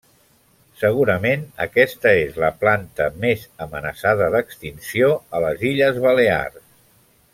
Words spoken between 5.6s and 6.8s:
Illes Balears.